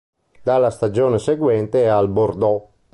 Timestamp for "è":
1.83-1.85